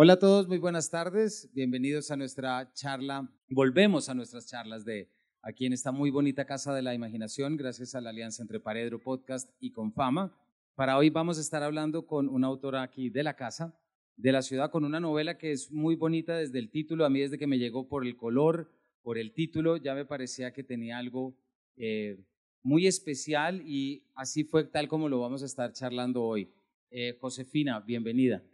[0.00, 1.50] Hola a todos, muy buenas tardes.
[1.52, 3.28] Bienvenidos a nuestra charla.
[3.48, 5.08] Volvemos a nuestras charlas de
[5.42, 9.00] aquí en esta muy bonita Casa de la Imaginación, gracias a la alianza entre Paredro
[9.00, 10.32] Podcast y Confama.
[10.76, 13.76] Para hoy vamos a estar hablando con una autora aquí de la casa,
[14.16, 17.04] de la ciudad, con una novela que es muy bonita desde el título.
[17.04, 18.70] A mí desde que me llegó por el color,
[19.02, 21.34] por el título, ya me parecía que tenía algo
[21.76, 22.24] eh,
[22.62, 26.48] muy especial y así fue tal como lo vamos a estar charlando hoy.
[26.88, 28.44] Eh, Josefina, bienvenida.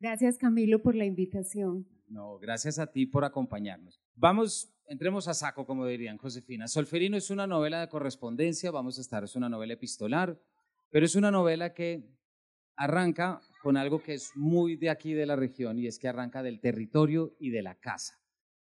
[0.00, 1.86] Gracias Camilo por la invitación.
[2.08, 4.00] No, gracias a ti por acompañarnos.
[4.14, 6.68] Vamos, entremos a saco, como dirían Josefina.
[6.68, 10.40] Solferino es una novela de correspondencia, vamos a estar, es una novela epistolar,
[10.90, 12.02] pero es una novela que
[12.76, 16.42] arranca con algo que es muy de aquí de la región y es que arranca
[16.42, 18.18] del territorio y de la casa.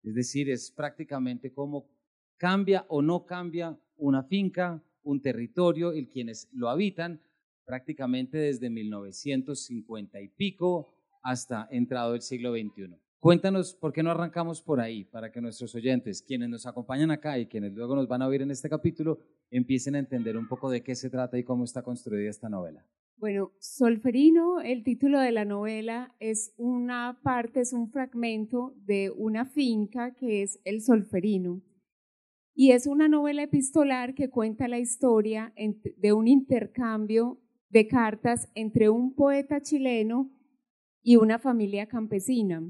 [0.05, 1.91] Es decir, es prácticamente cómo
[2.37, 7.20] cambia o no cambia una finca, un territorio y quienes lo habitan
[7.64, 10.94] prácticamente desde 1950 y pico
[11.25, 12.94] hasta entrado el siglo XXI.
[13.19, 17.39] Cuéntanos por qué no arrancamos por ahí, para que nuestros oyentes, quienes nos acompañan acá
[17.39, 19.19] y quienes luego nos van a oír en este capítulo,
[19.50, 22.86] empiecen a entender un poco de qué se trata y cómo está construida esta novela.
[23.16, 29.47] Bueno, Solferino, el título de la novela, es una parte, es un fragmento de una
[29.47, 31.62] finca que es el Solferino.
[32.55, 38.91] Y es una novela epistolar que cuenta la historia de un intercambio de cartas entre
[38.91, 40.31] un poeta chileno
[41.05, 42.62] y una familia campesina.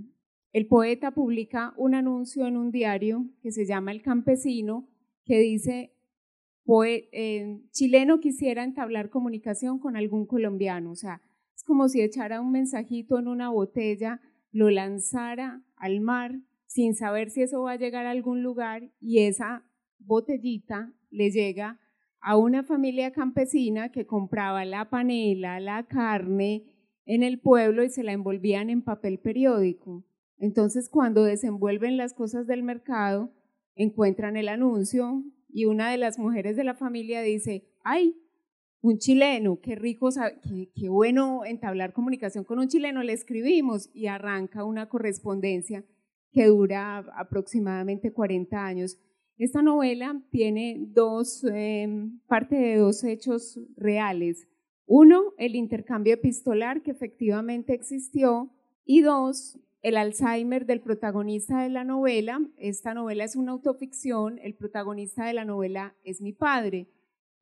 [0.52, 4.88] El poeta publica un anuncio en un diario que se llama El Campesino,
[5.24, 5.94] que dice,
[6.84, 10.90] eh, chileno quisiera entablar comunicación con algún colombiano.
[10.90, 11.22] O sea,
[11.54, 17.30] es como si echara un mensajito en una botella, lo lanzara al mar sin saber
[17.30, 19.64] si eso va a llegar a algún lugar y esa
[19.98, 21.78] botellita le llega
[22.20, 26.73] a una familia campesina que compraba la panela, la carne,
[27.06, 30.04] en el pueblo y se la envolvían en papel periódico.
[30.38, 33.32] Entonces, cuando desenvuelven las cosas del mercado,
[33.74, 38.16] encuentran el anuncio y una de las mujeres de la familia dice, ay,
[38.80, 40.10] un chileno, qué rico,
[40.42, 45.84] qué, qué bueno entablar comunicación con un chileno, le escribimos y arranca una correspondencia
[46.32, 48.98] que dura aproximadamente 40 años.
[49.38, 54.46] Esta novela tiene dos, em, parte de dos hechos reales.
[54.86, 58.50] Uno, el intercambio epistolar que efectivamente existió
[58.84, 62.40] y dos, el Alzheimer del protagonista de la novela.
[62.56, 66.88] Esta novela es una autoficción, el protagonista de la novela es mi padre.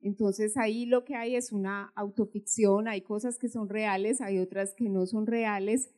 [0.01, 4.73] Entonces ahí lo que hay es una autoficción, hay cosas que son reales, hay otras
[4.73, 5.89] que no son reales,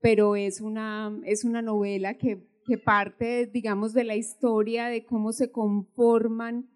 [0.00, 5.32] pero es una, es una novela que, que parte, digamos, de la historia de cómo
[5.32, 6.70] se conforman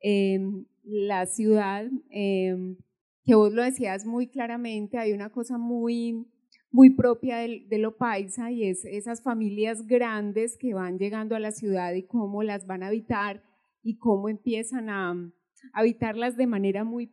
[0.00, 0.38] eh,
[0.84, 1.90] la ciudad.
[2.10, 2.76] Eh,
[3.24, 6.26] que vos lo decías muy claramente, hay una cosa muy,
[6.70, 11.40] muy propia de, de, lo paisa y es esas familias grandes que van llegando a
[11.40, 13.42] la ciudad y cómo las van a habitar
[13.82, 15.14] y cómo empiezan a,
[15.72, 17.10] habitarlas de manera, muy,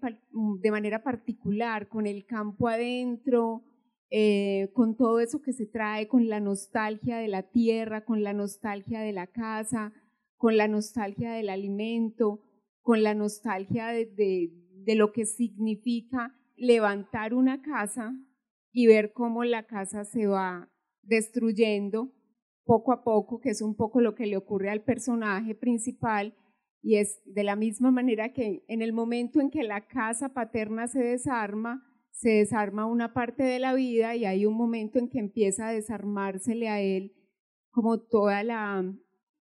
[0.62, 3.64] de manera particular, con el campo adentro,
[4.10, 8.34] eh, con todo eso que se trae, con la nostalgia de la tierra, con la
[8.34, 9.94] nostalgia de la casa,
[10.38, 12.42] con la nostalgia del alimento,
[12.82, 14.52] con la nostalgia de, de
[14.96, 18.14] lo que significa levantar una casa
[18.72, 20.70] y ver cómo la casa se va
[21.02, 22.14] destruyendo
[22.66, 26.36] poco a poco, que es un poco lo que le ocurre al personaje principal,
[26.82, 30.88] y es de la misma manera que en el momento en que la casa paterna
[30.88, 35.20] se desarma, se desarma una parte de la vida y hay un momento en que
[35.20, 37.14] empieza a desarmársele a él
[37.72, 38.84] como toda la,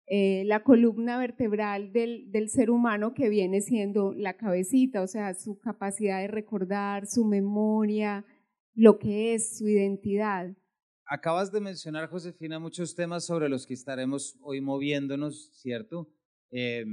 [0.08, 5.34] eh, la columna vertebral del, del, ser humano que viene siendo la cabecita, o sea,
[5.34, 8.24] su capacidad de recordar, su memoria,
[8.74, 10.56] lo que es su identidad.
[11.06, 16.08] Acabas de mencionar, Josefina, muchos temas sobre los que estaremos hoy moviéndonos, ¿cierto?
[16.50, 16.84] Eh,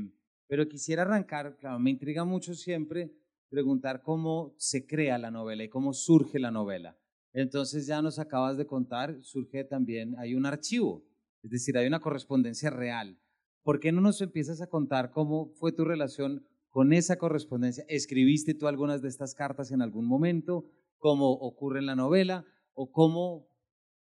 [0.48, 3.12] pero quisiera arrancar, claro, me intriga mucho siempre
[3.50, 6.98] preguntar cómo se crea la novela y cómo surge la novela.
[7.34, 11.04] Entonces ya nos acabas de contar, surge también, hay un archivo,
[11.44, 13.20] es decir, hay una correspondencia real.
[13.64, 17.86] ¿Por qué no nos empiezas a contar cómo fue tu relación con esa correspondencia?
[17.88, 20.66] ¿Escribiste tú algunas de estas cartas en algún momento?
[20.98, 22.46] ¿Cómo ocurre en la novela?
[22.74, 23.48] ¿O cómo,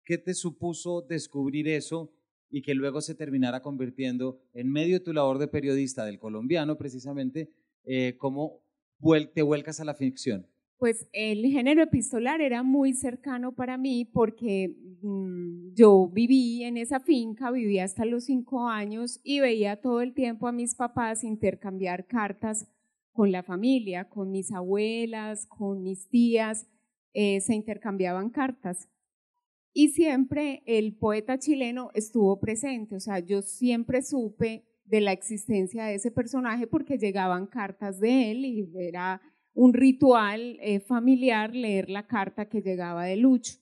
[0.04, 2.12] qué te supuso descubrir eso
[2.50, 6.76] y que luego se terminara convirtiendo en medio de tu labor de periodista del colombiano,
[6.76, 7.50] precisamente,
[7.84, 8.62] eh, cómo
[9.34, 10.46] te vuelcas a la ficción?
[10.84, 17.00] Pues el género epistolar era muy cercano para mí porque mm, yo viví en esa
[17.00, 22.06] finca, viví hasta los cinco años y veía todo el tiempo a mis papás intercambiar
[22.06, 22.68] cartas
[23.14, 26.66] con la familia, con mis abuelas, con mis tías,
[27.14, 28.90] eh, se intercambiaban cartas.
[29.72, 35.86] Y siempre el poeta chileno estuvo presente, o sea, yo siempre supe de la existencia
[35.86, 39.22] de ese personaje porque llegaban cartas de él y era
[39.54, 43.54] un ritual eh, familiar leer la carta que llegaba de Lucho.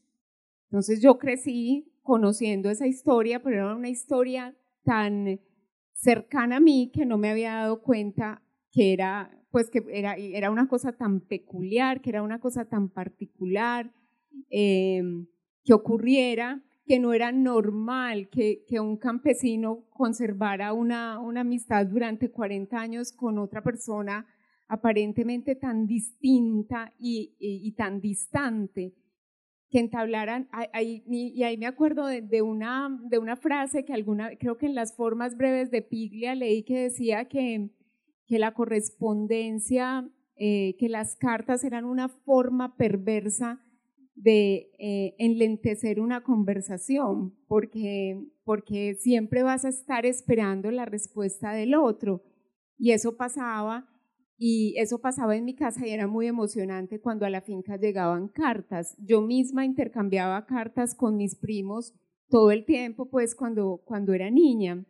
[0.70, 5.38] Entonces yo crecí conociendo esa historia, pero era una historia tan
[5.92, 8.42] cercana a mí que no me había dado cuenta
[8.72, 12.88] que era, pues que era, era una cosa tan peculiar, que era una cosa tan
[12.88, 13.92] particular,
[14.48, 15.26] em,
[15.62, 22.30] que ocurriera, que no era normal que, que un campesino conservara una, una amistad durante
[22.30, 24.26] 40 años con otra persona
[24.72, 28.94] aparentemente tan distinta y, y, tan distante
[29.68, 30.48] que entablaran,
[30.80, 34.96] y ahí me acuerdo de, una, de una frase que alguna, creo que en las
[34.96, 37.68] formas breves de Piglia leí que decía que,
[38.26, 43.60] que la correspondencia, eh, que las cartas eran una forma perversa
[44.14, 51.74] de eh, enlentecer una conversación, porque, porque siempre vas a estar esperando la respuesta del
[51.74, 52.22] otro.
[52.78, 53.91] Y eso pasaba
[54.44, 58.26] y eso pasaba en mi casa y era muy emocionante cuando a la finca llegaban
[58.26, 58.96] cartas.
[58.98, 61.94] Yo misma intercambiaba cartas con mis primos
[62.28, 64.84] todo el tiempo, pues cuando, cuando era niña.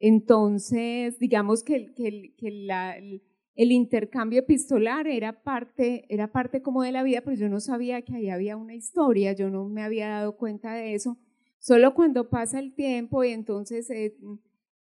[0.00, 6.90] Entonces, digamos que, que, que la, el intercambio epistolar era parte, era parte como de
[6.90, 10.08] la vida, pero yo no sabía que ahí había una historia, yo no me había
[10.08, 11.18] dado cuenta de eso.
[11.60, 14.16] Solo cuando pasa el tiempo y entonces eh,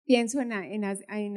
[0.07, 0.85] pienso en,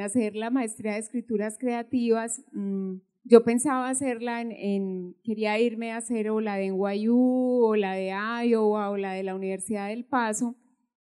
[0.01, 2.43] hacer la maestría de escrituras creativas.
[2.53, 7.93] Mm, yo pensaba hacerla en, quería irme a hacer o la de NYU o la
[7.95, 8.13] de
[8.47, 10.57] Iowa o la de la Universidad del Paso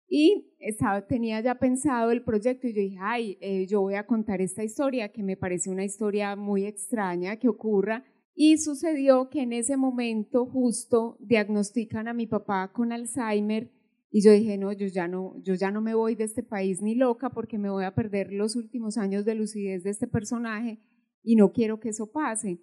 [0.08, 4.06] y estaba, tenía ya pensado el proyecto y yo dije, ay, eh, yo voy a
[4.06, 8.04] contar esta historia que me parece una historia muy extraña que ocurra.
[8.34, 13.70] Y sucedió que en ese momento justo diagnostican a mi papá con Alzheimer
[14.11, 16.81] y yo dije, no, yo ya no, yo ya no me voy de este país
[16.81, 20.81] ni loca porque me voy a perder los últimos años de lucidez de este personaje
[21.23, 22.61] y no quiero que eso pase.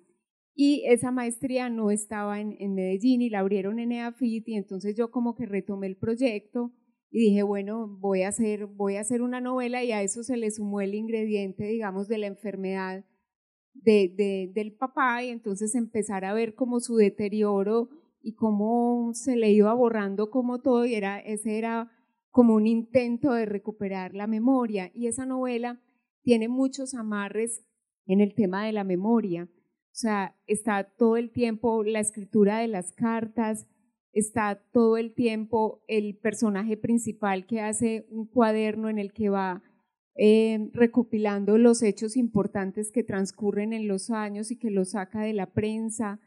[0.56, 4.95] Y esa maestría no estaba en, en Medellín y la abrieron en EAFIT y entonces
[4.95, 6.72] yo como que retomé el proyecto
[7.10, 10.38] y dije, bueno, voy a, hacer, voy a hacer una novela y a eso se
[10.38, 13.06] le sumó el ingrediente, digamos, de la enfermedad
[13.74, 17.89] de, de, del papá y entonces empezar a ver como su deterioro
[18.24, 21.92] y cómo se le iba borrando como todo y era, ese era
[22.31, 24.90] como un intento de recuperar la memoria.
[24.96, 25.81] Y esa novela
[26.24, 27.64] tiene muchos amarres
[28.08, 29.44] en el tema de la memoria.
[29.44, 33.68] O sea, está todo el tiempo la escritura de las cartas,
[34.14, 39.62] está todo el tiempo el personaje principal que hace un cuaderno en el que va
[40.16, 45.34] eh, recopilando los hechos importantes que transcurren en los años y que lo saca de
[45.34, 46.20] la prensa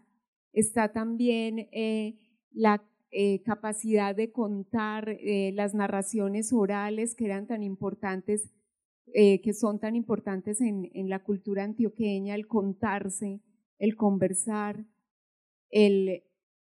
[0.57, 2.19] está también eh,
[2.51, 8.51] la eh, capacidad de contar eh, las narraciones orales que eran tan importantes,
[9.15, 13.41] que son tan importantes en, la cultura antioqueña, el contarse,
[13.79, 14.85] el conversar,
[15.71, 16.25] el,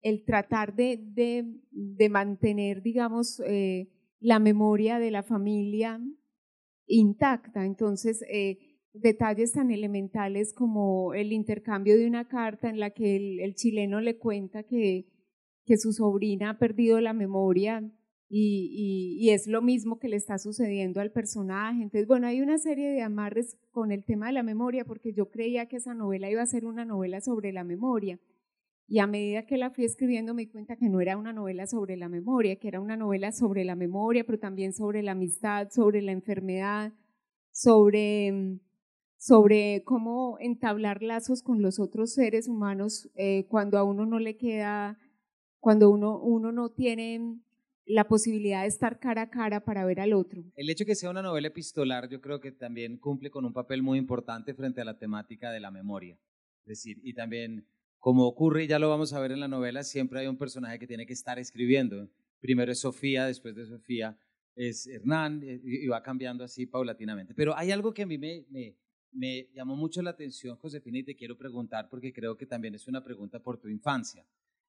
[0.02, 3.44] el tratar de, de, mantener, digamos,
[4.20, 6.02] la memoria de la familia
[6.88, 7.66] intacta.
[7.66, 8.24] Entonces,
[8.94, 14.18] detalles tan elementales como el intercambio de una carta en la que el, chileno le
[14.18, 15.08] cuenta que,
[15.66, 17.90] que, su sobrina ha perdido la memoria
[18.30, 21.84] y, y, es lo mismo que le está sucediendo al personaje.
[21.84, 25.30] Entonces, bueno, hay una serie de amarres con el tema de la memoria porque yo
[25.30, 28.20] creía que esa novela iba a ser una novela sobre la memoria.
[28.88, 31.66] Y a medida que la fui escribiendo me di cuenta que no era una novela
[31.66, 35.70] sobre la memoria, que era una novela sobre la memoria, pero también sobre la amistad,
[35.70, 36.92] sobre la enfermedad,
[37.54, 38.60] sobre mm,
[39.22, 44.36] sobre cómo entablar lazos con los otros seres humanos eh, cuando a uno no le
[44.36, 44.98] queda,
[45.60, 47.40] cuando uno, uno no tiene
[47.86, 50.44] la posibilidad de estar cara a cara para ver al otro.
[50.56, 53.54] El hecho de que sea una novela epistolar yo creo que también cumple con un
[53.54, 56.18] papel muy importante frente a la temática de la memoria.
[56.62, 57.68] Es decir, y también
[58.00, 60.88] como ocurre, ya lo vamos a ver en la novela, siempre hay un personaje que
[60.88, 62.10] tiene que estar escribiendo.
[62.40, 64.18] Primero es Sofía, después de Sofía
[64.56, 67.36] es Hernán, eh, y va cambiando así paulatinamente.
[67.36, 68.76] Pero hay algo que a mí me, me
[69.12, 72.88] me llamó mucho la atención, Josefina, y te quiero preguntar porque creo que también es
[72.88, 74.26] una pregunta por tu infancia.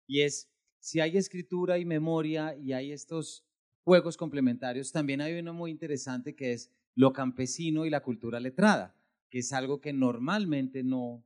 [0.06, 3.44] Y es, si hay escritura y memoria y hay estos
[3.84, 8.94] juegos complementarios, también hay uno muy interesante que es lo campesino y la cultura letrada,
[9.30, 11.24] que es algo que normalmente no,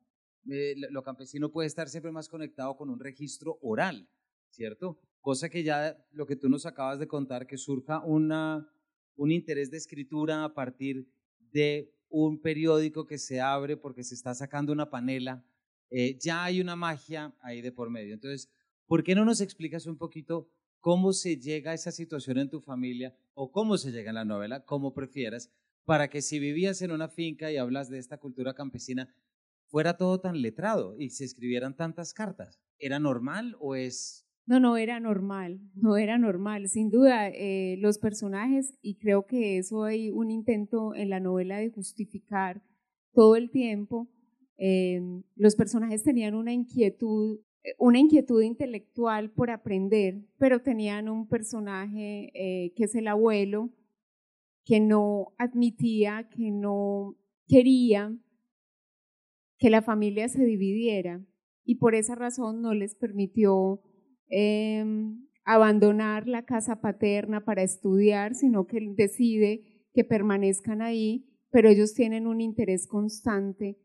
[0.48, 4.08] eh, lo campesino puede estar siempre más conectado con un registro oral,
[4.50, 5.00] ¿cierto?
[5.20, 8.70] Cosa que ya lo que tú nos acabas de contar, que surja una,
[9.16, 11.08] un interés de escritura a partir
[11.50, 15.44] de un periódico que se abre porque se está sacando una panela,
[15.90, 18.14] eh, ya hay una magia ahí de por medio.
[18.14, 18.50] Entonces,
[18.86, 20.48] ¿por qué no nos explicas un poquito
[20.80, 24.24] cómo se llega a esa situación en tu familia o cómo se llega en la
[24.24, 25.50] novela, como prefieras,
[25.84, 29.14] para que si vivías en una finca y hablas de esta cultura campesina,
[29.66, 32.60] fuera todo tan letrado y se escribieran tantas cartas.
[32.78, 36.68] ¿Era normal o es no, no era normal, no era normal.
[36.68, 41.58] Sin duda, eh, los personajes, y creo que eso hay un intento en la novela
[41.58, 42.62] de justificar
[43.12, 44.08] todo el tiempo,
[44.56, 45.00] eh,
[45.34, 52.30] los personajes tenían una inquietud, eh, una inquietud intelectual por aprender, pero tenían un personaje
[52.34, 53.70] que es el abuelo,
[54.64, 58.16] que no admitía, que no quería
[59.58, 61.24] que la familia se dividiera
[61.64, 63.80] y por esa razón no les permitió
[64.28, 69.62] Em, abandonar la casa paterna para estudiar, sino que decide
[69.94, 73.78] que permanezcan ahí, pero ellos tienen un interés constante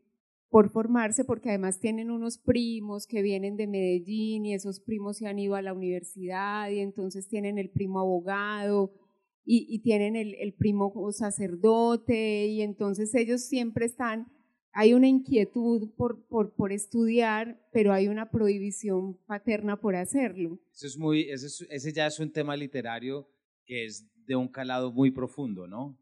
[0.50, 5.28] por formarse, porque además tienen unos primos que vienen de Medellín y esos primos se
[5.28, 8.92] han ido a la universidad y entonces tienen el primo abogado
[9.44, 14.26] y, tienen el primo sacerdote y entonces ellos siempre están
[14.72, 20.60] hay una inquietud por, por, por, estudiar, pero hay una prohibición paterna por hacerlo.
[20.72, 23.28] Eso es muy, ese, ese, ya es un tema literario
[23.64, 25.98] que es de un calado muy profundo, ¿no?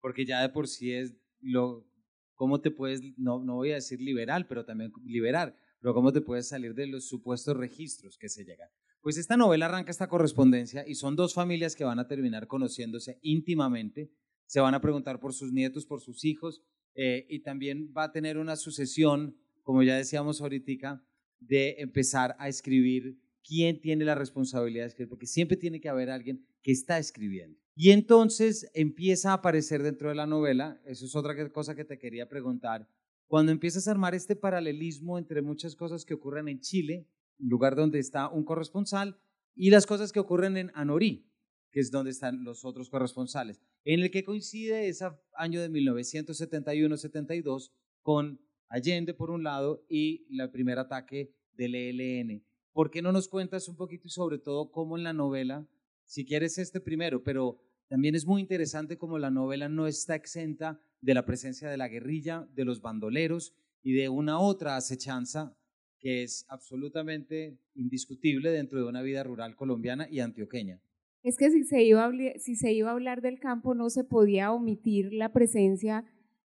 [0.00, 1.86] Porque ya de por sí es lo,
[2.34, 6.20] ¿cómo te puedes, no, no voy a decir liberal, pero también liberar, pero cómo te
[6.20, 8.68] puedes salir de los supuestos registros que se llegan?
[9.02, 13.18] Pues esta novela arranca esta correspondencia y son dos familias que van a terminar conociéndose
[13.22, 14.12] íntimamente,
[14.46, 16.62] se van a preguntar por sus nietos, por sus hijos,
[16.94, 21.04] eh, y también va a tener una sucesión, como ya decíamos ahorita,
[21.40, 26.10] de empezar a escribir quién tiene la responsabilidad de escribir, porque siempre tiene que haber
[26.10, 27.58] alguien que está escribiendo.
[27.74, 31.98] Y entonces empieza a aparecer dentro de la novela, eso es otra cosa que te
[31.98, 32.88] quería preguntar,
[33.26, 37.06] cuando empiezas a armar este paralelismo entre muchas cosas que ocurren en Chile,
[37.38, 39.18] lugar donde está un corresponsal,
[39.54, 41.29] y las cosas que ocurren en Anorí,
[41.70, 47.70] que es donde están los otros corresponsales, en el que coincide ese año de 1971-72
[48.02, 52.44] con Allende por un lado y el primer ataque del ELN.
[52.72, 55.66] ¿Por qué no nos cuentas un poquito y sobre todo cómo en la novela,
[56.04, 60.80] si quieres este primero, pero también es muy interesante cómo la novela no está exenta
[61.00, 65.56] de la presencia de la guerrilla, de los bandoleros y de una otra acechanza
[65.98, 70.80] que es absolutamente indiscutible dentro de una vida rural colombiana y antioqueña
[71.22, 74.04] es que si se, iba a, si se iba a hablar del campo no se
[74.04, 76.04] podía omitir la presencia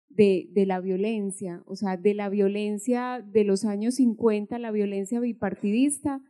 [0.10, 5.20] de, de, la violencia, o sea, de la violencia de los años 50, la violencia
[5.20, 6.22] bipartidista,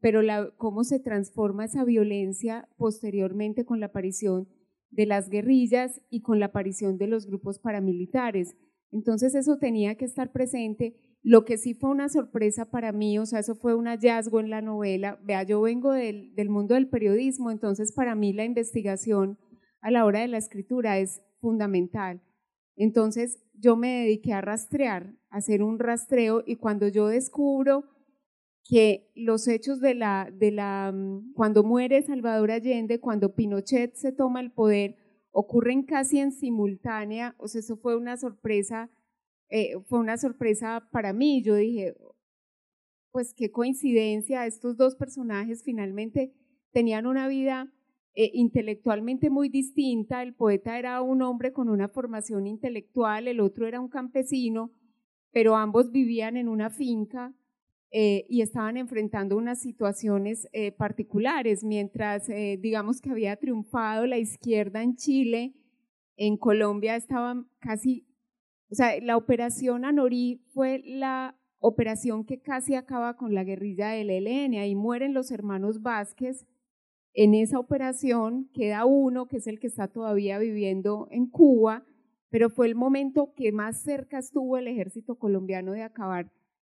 [0.00, 4.48] pero la, cómo se transforma esa violencia posteriormente con la aparición
[4.90, 8.56] de las guerrillas y con la aparición de los grupos paramilitares.
[8.90, 13.26] Entonces eso tenía que estar presente lo que sí fue una sorpresa para mí, o
[13.26, 15.20] sea, eso fue un hallazgo en la novela.
[15.22, 19.38] Vea, yo vengo del, mundo del periodismo, entonces para mí la investigación
[19.80, 22.22] a la hora de la escritura es fundamental.
[22.74, 27.84] Entonces yo me dediqué a rastrear, a hacer un rastreo y cuando yo descubro
[28.64, 34.12] que los hechos de la, de la, mm, cuando muere Salvador Allende, cuando Pinochet se
[34.12, 34.96] toma el poder,
[35.30, 38.90] ocurren casi en simultánea, o sea, eso fue una sorpresa
[39.54, 41.42] eh, fue una sorpresa para mí.
[41.42, 41.94] Yo dije,
[43.10, 46.32] pues qué coincidencia, estos dos personajes finalmente
[46.72, 47.70] tenían una vida
[48.14, 50.22] eh, intelectualmente muy distinta.
[50.22, 54.72] El poeta era un hombre con una formación intelectual, el otro era un campesino,
[55.32, 57.34] pero ambos vivían en una finca
[57.90, 61.62] eh, y estaban enfrentando unas situaciones particulares.
[61.62, 62.26] Mientras,
[62.58, 65.52] digamos que había triunfado la izquierda en Chile,
[66.16, 68.06] en Colombia estaban casi
[68.72, 74.08] o sea, la operación Anorí fue la operación que casi acaba con la guerrilla del
[74.08, 74.54] ELN.
[74.54, 76.46] Ahí mueren los hermanos Vázquez.
[77.12, 81.84] En esa operación queda uno, que es el que está todavía viviendo en Cuba,
[82.30, 86.32] pero fue el momento que más cerca estuvo el ejército colombiano de acabar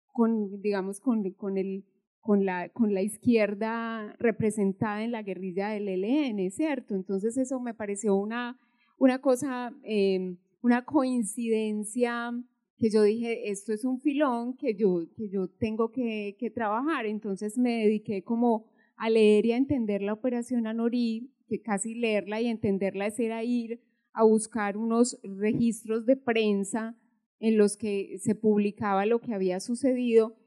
[0.07, 1.23] con, digamos, con,
[1.55, 1.85] el,
[2.21, 6.95] con, la, con la izquierda representada en la guerrilla del ELN, ¿cierto?
[6.95, 8.59] Entonces eso me pareció una,
[8.97, 12.31] una cosa eh, una coincidencia
[12.77, 17.05] que yo dije, esto es un filón que yo, que yo tengo que, trabajar.
[17.05, 18.65] Entonces me dediqué como
[18.95, 23.43] a leer y a entender la operación Anorí, que casi leerla y entenderla es era
[23.43, 23.81] ir
[24.13, 26.97] a buscar unos registros de prensa
[27.39, 30.37] en los que se publicaba lo que había sucedido.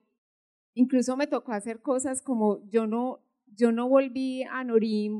[0.72, 3.20] Incluso me tocó hacer cosas como yo no,
[3.54, 5.10] yo no volví a Anorí,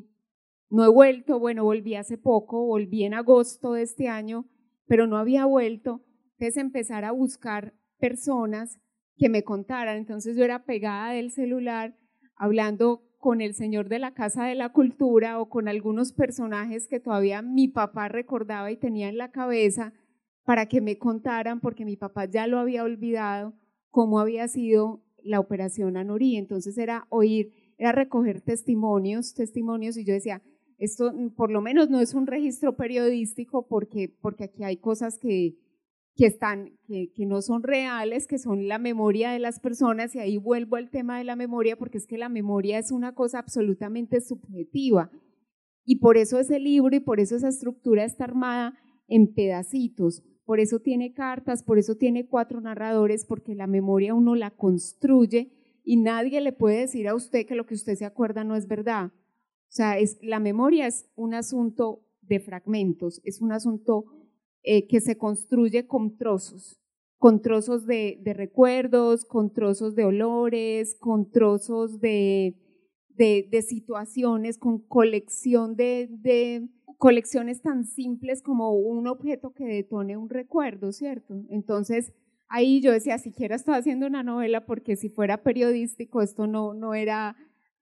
[0.71, 4.47] no he vuelto, bueno, volví hace poco, volví en agosto de este año
[4.87, 8.79] pero no había vuelto, entonces empezar a buscar personas
[9.17, 11.97] que me contaran, entonces yo era pegada del celular
[12.37, 17.01] hablando con el señor de la Casa de la Cultura o con algunos personajes que
[17.01, 19.93] todavía mi papá recordaba y tenía en la cabeza
[20.45, 23.55] para que me contaran, porque mi papá ya lo había olvidado,
[23.91, 26.37] cómo había sido la operación Anorí.
[26.37, 30.43] Entonces era oír, era recoger testimonios, testimonios, y yo decía,
[30.79, 35.57] esto por lo menos no es un registro periodístico porque, porque aquí hay cosas que,
[36.15, 40.19] que, están, que, que, no son reales, que son la memoria de las personas, y
[40.19, 43.39] ahí vuelvo al tema de la memoria, porque es que la memoria es una cosa
[43.39, 45.11] absolutamente subjetiva.
[45.85, 48.75] Y por eso ese libro y por eso esa estructura está armada
[49.09, 54.35] en pedacitos, por eso tiene cartas, por eso tiene cuatro narradores, porque la memoria uno
[54.35, 55.53] la construye
[55.85, 58.67] y nadie le puede decir a usted que lo que usted se acuerda no es
[58.67, 59.13] verdad.
[59.69, 64.05] O sea, es, la memoria es un asunto de fragmentos, es un asunto
[64.63, 66.81] eh, que se construye con trozos,
[67.19, 72.57] con trozos de, recuerdos, con trozos de olores, con trozos de,
[73.67, 76.69] situaciones, con colección de,
[76.99, 81.45] colecciones tan simples como un objeto que detone un recuerdo, ¿cierto?
[81.49, 82.13] Entonces,
[82.49, 86.95] ahí yo decía, siquiera estaba haciendo una novela porque si fuera periodístico esto no, no
[86.95, 87.37] era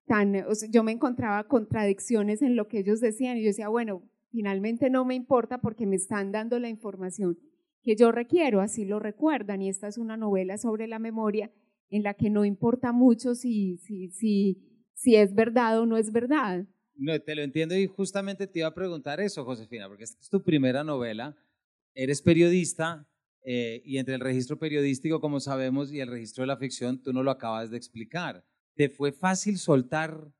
[0.06, 4.90] tan, yo me encontraba contradicciones en lo que ellos decían y yo decía, bueno, finalmente
[4.90, 7.38] no me importa porque me están dando la información
[7.84, 11.52] que yo requiero, así lo recuerdan, y esta es una novela sobre la memoria
[11.90, 16.10] en la que no importa mucho si, si, si, si es verdad o no es
[16.10, 16.66] verdad.
[16.96, 20.30] No, te lo entiendo y justamente te iba a preguntar eso, Josefina, porque esta es
[20.30, 21.36] tu primera novela,
[21.94, 23.06] eres periodista
[23.44, 27.12] eh, y entre el registro periodístico, como sabemos, y el registro de la ficción, tú
[27.12, 28.44] no lo acabas de explicar.
[28.74, 30.32] ¿Te fue fácil soltar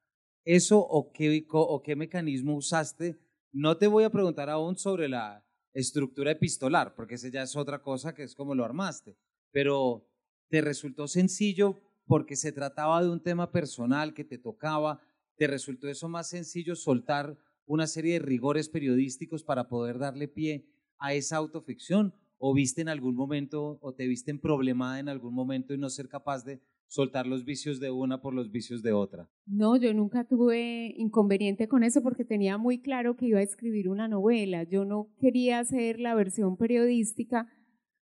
[0.45, 3.19] eso o qué, mecanismo usaste
[3.57, 7.81] no te voy a preguntar aún sobre la estructura epistolar, porque esa ya es otra
[7.81, 9.17] cosa que es como lo armaste,
[9.53, 10.09] pero
[10.49, 15.01] ¿te resultó sencillo porque se trataba de un tema personal que te tocaba?
[15.37, 20.67] ¿Te resultó eso más sencillo soltar una serie de rigores periodísticos para poder darle pie
[20.99, 22.13] a esa autoficción?
[22.39, 25.91] ¿O viste en algún momento o te viste en problemada en algún momento y no
[25.91, 29.29] ser capaz de soltar los vicios de una por los vicios de otra.
[29.47, 33.89] No, yo nunca tuve inconveniente con eso porque tenía muy claro que iba a escribir
[33.89, 34.63] una novela.
[34.65, 37.49] Yo no quería hacer la versión periodística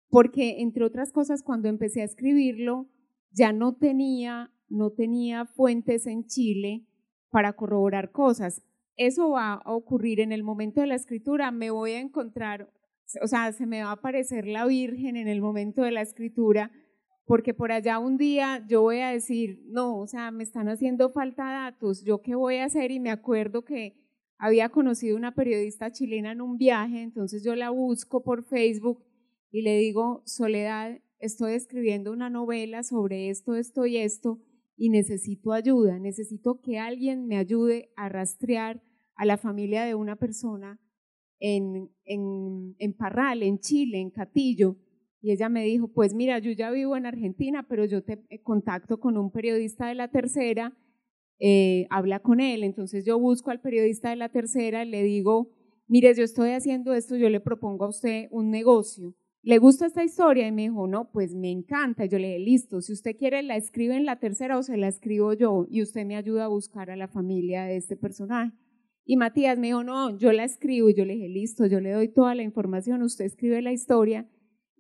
[0.10, 2.90] porque, entre otras cosas, cuando empecé a escribirlo,
[3.32, 6.88] ya no tenía, no tenía fuentes en Chile
[7.30, 8.64] para corroborar cosas.
[8.96, 11.52] Eso va a ocurrir en el momento de la escritura.
[11.52, 12.74] Me voy a encontrar,
[13.22, 16.72] o sea, se me va a aparecer la Virgen en el momento de la escritura
[17.30, 21.12] porque por allá un día yo voy a decir, no, o sea, me están haciendo
[21.12, 22.90] falta datos, ¿yo qué voy a hacer?
[22.90, 23.94] Y me acuerdo que
[24.40, 29.06] había conocido una periodista chilena en un viaje, entonces yo la busco por Facebook
[29.52, 34.40] y le digo, Soledad, estoy escribiendo una novela sobre esto, esto y esto,
[34.76, 38.82] y necesito ayuda, necesito que alguien me ayude a rastrear
[39.14, 40.82] a la familia de una persona
[41.38, 44.78] en, en, en Parral, en Chile, en Catillo
[45.22, 48.42] y ella me dijo, pues mira, yo ya vivo en Argentina, pero yo te eh,
[48.42, 50.78] contacto con un periodista de la tercera,
[51.40, 52.64] eh, habla con él.
[52.64, 55.52] Entonces yo busco al periodista de la tercera, le digo,
[55.88, 59.14] mire, yo estoy haciendo esto, yo le propongo a usted un negocio.
[59.42, 60.48] ¿Le gusta esta historia?
[60.48, 62.06] Y me dijo, no, pues me encanta.
[62.06, 64.88] Yo le dije, listo, si usted quiere, la escribe en la tercera o se la
[64.88, 68.54] escribo yo y usted me ayuda a buscar a la familia de este personaje.
[69.06, 70.90] Y Matías me dijo, no, yo la escribo.
[70.90, 74.30] Y yo le dije, listo, yo le doy toda la información, usted escribe la historia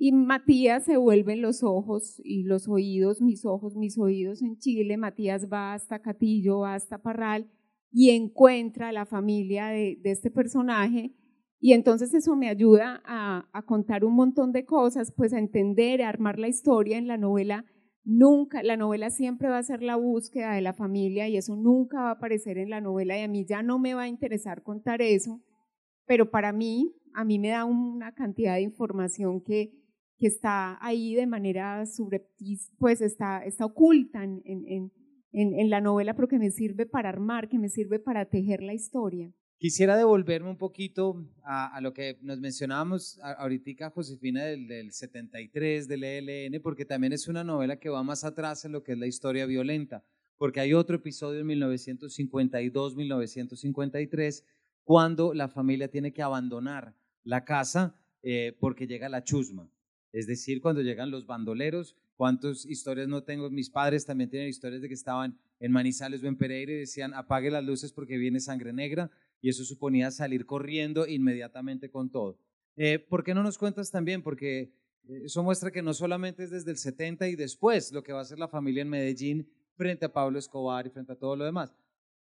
[0.01, 4.95] y Matías se vuelven los ojos y los oídos, mis ojos, mis oídos en Chile.
[4.95, 7.51] Matías va hasta Catillo, va hasta Parral
[7.91, 11.13] y encuentra a la familia de, este personaje.
[11.59, 16.07] Y entonces eso me ayuda a, contar un montón de cosas, pues a entender, a
[16.07, 17.65] armar la historia en la novela.
[18.05, 22.03] Nunca, la novela siempre va a ser la búsqueda de la familia y eso nunca
[22.03, 24.63] va a aparecer en la novela y a mí ya no me va a interesar
[24.63, 25.41] contar eso,
[26.07, 29.78] pero para mí, a mí me da una cantidad de información que,
[30.19, 34.91] que está ahí de manera subrepticia, pues está, está oculta en, en,
[35.31, 38.73] en, la novela, pero que me sirve para armar, que me sirve para tejer la
[38.73, 39.31] historia.
[39.57, 45.87] Quisiera devolverme un poquito a, a lo que nos mencionábamos ahorita, Josefina, del, del 73,
[45.87, 48.97] del ELN, porque también es una novela que va más atrás en lo que es
[48.97, 50.03] la historia violenta,
[50.37, 54.43] porque hay otro episodio en 1952-1953,
[54.83, 59.69] cuando la familia tiene que abandonar la casa eh, porque llega la chusma.
[60.11, 63.49] Es decir, cuando llegan los bandoleros, cuántas historias no tengo.
[63.49, 67.13] Mis padres también tienen historias de que estaban en Manizales o en Pereira y decían
[67.13, 69.09] apague las luces porque viene sangre negra
[69.41, 72.37] y eso suponía salir corriendo inmediatamente con todo.
[72.75, 74.21] Eh, ¿Por qué no nos cuentas también?
[74.21, 74.73] Porque
[75.07, 78.19] eh, eso muestra que no solamente es desde el 70 y después lo que va
[78.19, 81.45] a hacer la familia en Medellín frente a Pablo Escobar y frente a todo lo
[81.45, 81.73] demás.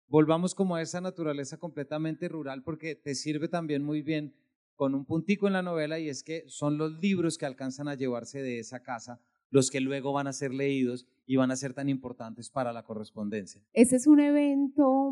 [0.08, 4.34] volvamos como a esa naturaleza completamente rural porque te sirve también muy bien
[4.78, 7.96] con un puntico en la novela y es que son los libros que alcanzan a
[7.96, 11.74] llevarse de esa casa los que luego van a ser leídos y van a ser
[11.74, 13.62] tan importantes para la correspondencia.
[13.74, 15.12] Ese es un evento,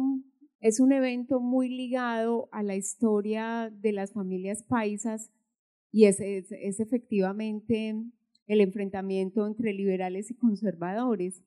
[0.59, 5.31] es un evento muy ligado a la historia de las familias paisas
[5.91, 7.95] y es, es, es efectivamente
[8.47, 11.43] el enfrentamiento entre liberales y conservadores.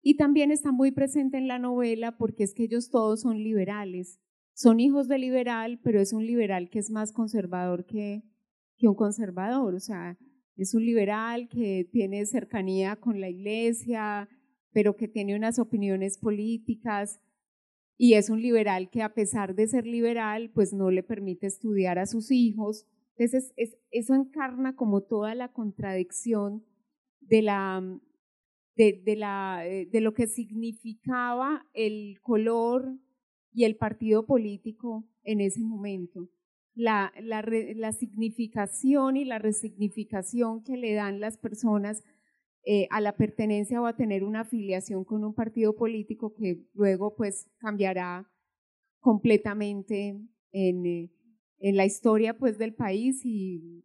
[0.00, 4.20] Y también está muy presente en la novela porque es que ellos todos son liberales.
[4.58, 8.24] Son hijos de liberal, pero es un liberal que es más conservador que,
[8.76, 9.76] que un conservador.
[9.76, 10.18] O sea,
[10.56, 14.28] es un liberal que tiene cercanía con la iglesia,
[14.72, 17.20] pero que tiene unas opiniones políticas.
[17.96, 22.00] Y es un liberal que a pesar de ser liberal, pues no le permite estudiar
[22.00, 22.84] a sus hijos.
[23.16, 23.54] Entonces,
[23.92, 26.64] eso encarna como toda la contradicción
[27.20, 28.00] de la,
[28.74, 32.98] de, la, eh, de lo que significaba el color
[33.58, 36.30] y el partido político en ese momento.
[36.74, 42.04] La, la, significación y la resignificación que le dan las personas
[42.64, 47.16] eh, a la pertenencia o a tener una afiliación con un partido político que luego
[47.16, 48.30] pues cambiará
[49.00, 50.16] completamente
[50.52, 51.10] en, eh,
[51.58, 53.84] en la historia pues del país y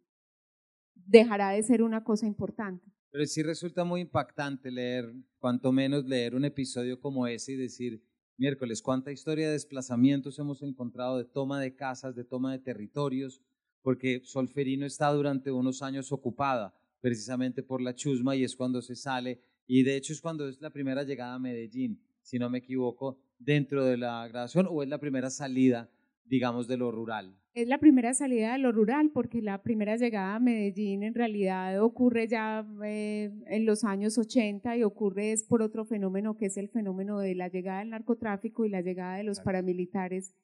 [0.94, 2.86] dejará de ser una cosa importante.
[3.10, 8.04] Pero sí resulta muy impactante leer, cuanto menos leer un episodio como ese y decir,
[8.36, 13.40] miércoles, cuánta historia de desplazamientos hemos encontrado, de toma de casas, de toma de territorios,
[13.82, 18.96] porque Solferino está durante unos años ocupada precisamente por la chusma y es cuando se
[18.96, 22.58] sale, y de hecho es cuando es la primera llegada a Medellín, si no me
[22.58, 25.90] equivoco, dentro de la grabación, o es la primera salida,
[26.24, 27.36] digamos, de lo rural.
[27.54, 31.80] Es la primera salida de lo rural, porque la primera llegada a Medellín en realidad
[31.84, 36.56] ocurre ya eh, en los años 80 y ocurre es por otro fenómeno que es
[36.56, 40.34] el fenómeno de la llegada del narcotráfico y la llegada de los paramilitares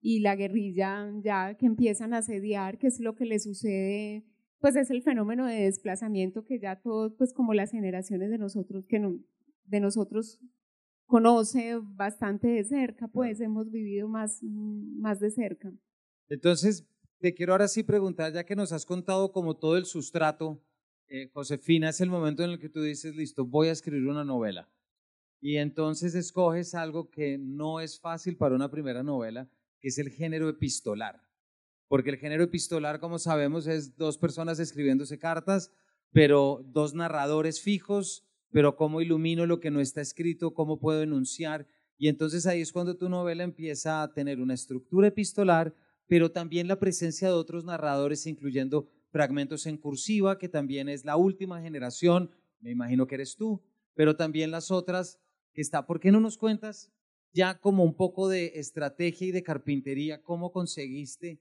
[0.00, 4.24] y la guerrilla ya que empiezan a asediar, que es lo que le sucede,
[4.58, 8.86] pues es el fenómeno de desplazamiento que ya todos, pues como las generaciones de nosotros,
[8.86, 9.20] que no,
[9.64, 10.40] de nosotros
[11.04, 15.70] conoce bastante de cerca, pues hemos vivido más, más de cerca.
[16.28, 16.86] Entonces,
[17.18, 20.62] te quiero ahora sí preguntar, ya que nos has contado como todo el sustrato,
[21.08, 24.24] eh, Josefina, es el momento en el que tú dices, listo, voy a escribir una
[24.24, 24.68] novela.
[25.40, 30.10] Y entonces escoges algo que no es fácil para una primera novela, que es el
[30.10, 31.22] género epistolar.
[31.88, 35.70] Porque el género epistolar, como sabemos, es dos personas escribiéndose cartas,
[36.12, 41.66] pero dos narradores fijos, pero cómo ilumino lo que no está escrito, cómo puedo enunciar.
[41.98, 45.74] Y entonces ahí es cuando tu novela empieza a tener una estructura epistolar,
[46.06, 51.16] pero también la presencia de otros narradores, incluyendo fragmentos en cursiva, que también es la
[51.16, 53.62] última generación, me imagino que eres tú,
[53.94, 55.20] pero también las otras
[55.52, 55.86] que está.
[55.86, 56.92] ¿Por qué no nos cuentas
[57.32, 61.40] ya como un poco de estrategia y de carpintería, cómo conseguiste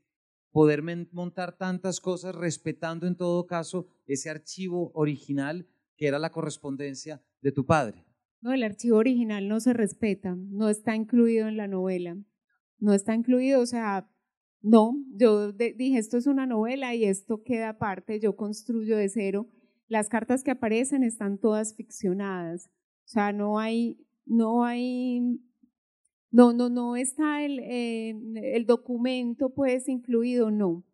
[0.51, 7.21] poder montar tantas cosas respetando en todo caso ese archivo original que era la correspondencia
[7.41, 8.05] de tu padre?
[8.41, 12.17] No, el archivo original no se respeta, no está incluido en la novela,
[12.77, 14.09] no está incluido, o sea,
[14.63, 19.49] no, yo dije, esto es una novela y esto queda aparte, yo construyo de cero.
[19.89, 22.67] Las cartas que aparecen están todas ficcionadas,
[23.05, 25.37] o sea, no hay, no hay,
[26.31, 30.85] no, no, no está el, el documento pues incluido, no,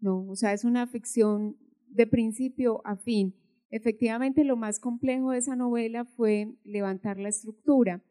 [0.00, 1.56] no, o sea, es una ficción
[1.88, 3.34] de principio a fin.
[3.70, 8.04] Efectivamente, lo más complejo de esa novela fue levantar la estructura,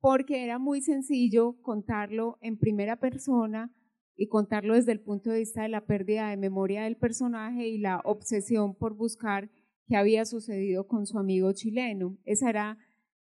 [0.00, 3.74] porque era muy sencillo contarlo en primera persona,
[4.16, 7.78] y contarlo desde el punto de vista de la pérdida de memoria del personaje y
[7.78, 9.50] la obsesión por buscar
[9.86, 12.18] qué había sucedido con su amigo chileno.
[12.24, 12.78] Esa era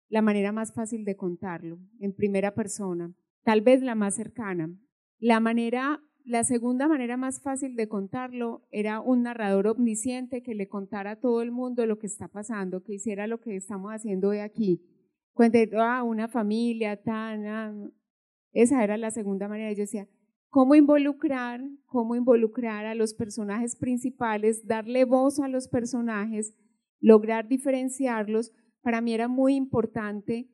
[0.09, 3.12] la manera más fácil de contarlo, en primera persona,
[3.44, 4.70] tal vez la más cercana.
[5.18, 10.66] La manera la segunda manera más fácil de contarlo era un narrador omnisciente que le
[10.66, 14.31] contara a todo el mundo lo que está pasando, que hiciera lo que estamos haciendo
[14.31, 14.83] hoy aquí.
[15.35, 17.46] Cuente a ah, una familia, tan.
[17.46, 17.90] Ah,
[18.53, 19.70] esa era la segunda manera.
[19.70, 20.09] Yo decía,
[20.57, 26.55] cómo involucrar, cómo involucrar a los personajes principales, darle voz a los personajes,
[26.99, 28.55] lograr diferenciarlos.
[28.81, 30.49] Para mí era muy importante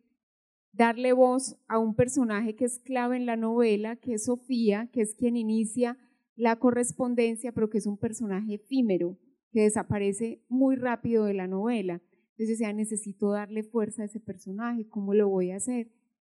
[0.72, 5.02] darle voz a un personaje que es clave en la novela, que es Sofía, que
[5.02, 5.96] es quien inicia
[6.34, 9.20] la correspondencia, pero que es un personaje efímero,
[9.52, 12.02] que desaparece muy rápido de la novela.
[12.30, 15.92] Entonces decía, necesito darle fuerza a ese personaje, ¿cómo lo voy a hacer?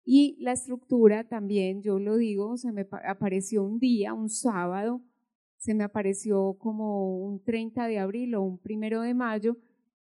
[0.06, 5.02] Y la estructura también, yo lo digo, se me apareció un día, un sábado,
[5.58, 9.58] se me apareció como un 30 de abril o un primero de mayo,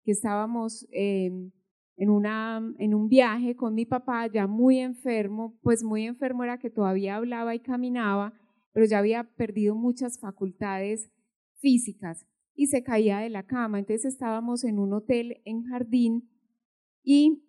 [0.04, 1.52] que estábamos em,
[1.96, 6.60] en, una, en un viaje con mi papá, ya muy enfermo, pues muy enfermo era
[6.60, 8.34] que todavía hablaba y caminaba,
[8.74, 11.10] pero ya había perdido muchas facultades
[11.56, 13.80] físicas y se caía de la cama.
[13.80, 16.30] Entonces estábamos en un hotel en jardín
[17.04, 17.47] y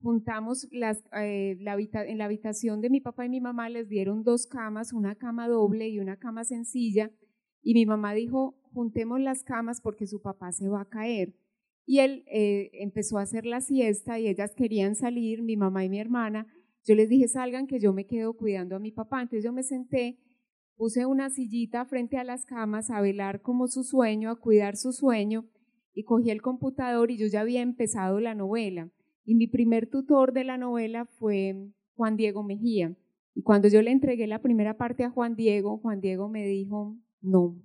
[0.00, 4.46] juntamos las, eh, en la habitación de mi papá y mi mamá les dieron dos
[4.46, 7.10] camas, una cama doble y una cama sencilla.
[7.62, 11.34] Y mi mamá dijo, juntemos las camas porque su papá se va a caer.
[11.84, 15.88] Y él eh, empezó a hacer la siesta y ellas querían salir, mi mamá y
[15.88, 16.46] mi hermana.
[16.84, 19.22] Yo les dije, salgan que yo me quedo cuidando a mi papá.
[19.22, 20.18] Entonces yo me senté,
[20.76, 24.92] puse una sillita frente a las camas a velar como su sueño, a cuidar su
[24.92, 25.48] sueño
[25.94, 28.90] y cogí el computador y yo ya había empezado la novela.
[29.26, 32.96] Y mi primer tutor de la novela fue Juan Diego Mejía.
[33.34, 36.96] Y cuando yo le entregué la primera parte a Juan Diego, Juan Diego me dijo,
[37.20, 37.60] no,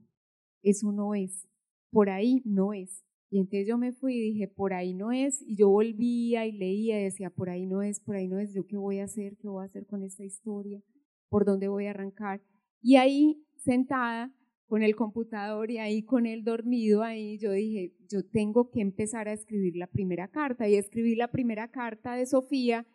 [0.63, 1.47] eso no es,
[1.91, 3.05] por ahí no es.
[3.29, 6.51] Y entonces yo me fui y dije, por ahí no es, y yo volvía y
[6.51, 9.05] leía y decía, por ahí no es, por ahí no es, yo qué voy a
[9.05, 10.81] hacer, qué voy a hacer con esta historia,
[11.29, 12.41] por dónde voy a arrancar.
[12.81, 14.33] Y ahí, sentada
[14.71, 19.27] con el computador y ahí con él dormido, ahí yo dije, yo tengo que empezar
[19.27, 20.69] a escribir la primera carta.
[20.69, 22.87] Y escribí la primera carta de Sofía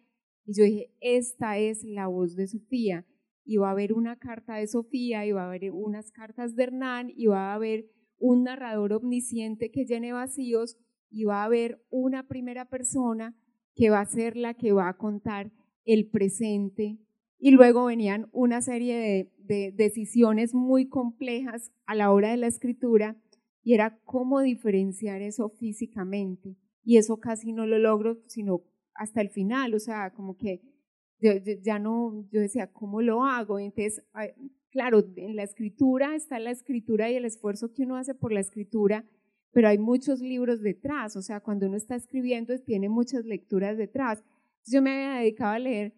[0.46, 3.04] y yo dije, esta es la voz de Sofía.
[3.44, 6.62] Y va a haber una carta de Sofía, y va a haber unas cartas de
[6.62, 10.78] Hernán, y va a haber un narrador omnisciente que llene vacíos
[11.10, 13.36] y va a haber una primera persona
[13.74, 15.52] que va a ser la que va a contar
[15.84, 16.98] el presente.
[17.38, 23.16] Y luego venían una serie de, decisiones muy complejas a la hora de la escritura
[23.62, 26.56] y era cómo diferenciar eso físicamente.
[26.84, 28.62] Y eso casi no lo logro sino
[28.94, 30.60] hasta el final, o sea, como que
[31.62, 33.58] ya no, yo decía, ¿cómo lo hago?
[33.58, 34.02] Entonces,
[34.70, 38.40] claro, en la escritura está la escritura y el esfuerzo que uno hace por la
[38.40, 39.04] escritura,
[39.52, 44.22] pero hay muchos libros detrás, o sea, cuando uno está escribiendo tiene muchas lecturas detrás.
[44.66, 45.94] yo me había dedicado a leer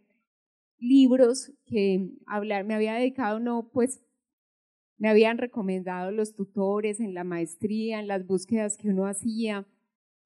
[0.78, 4.00] libros que hablar, me había dedicado no, pues
[4.96, 9.66] me habían recomendado los tutores en la maestría, en las búsquedas que uno hacía,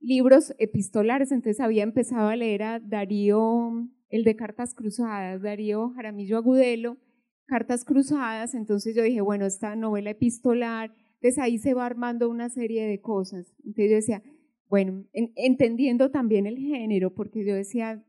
[0.01, 6.37] libros epistolares, entonces había empezado a leer a Darío, el de Cartas Cruzadas, Darío Jaramillo
[6.37, 6.99] Agudelo,
[7.47, 12.49] cartas cruzadas, entonces yo dije, bueno, esta novela epistolar, entonces ahí se va armando una
[12.49, 13.53] serie de cosas.
[13.59, 14.23] Entonces yo decía,
[14.69, 18.03] bueno, entendiendo también el género, porque yo decía,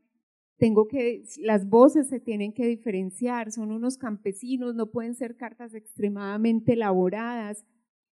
[0.56, 5.74] tengo que, las voces se tienen que diferenciar, son unos campesinos, no pueden ser cartas
[5.74, 7.64] extremadamente elaboradas.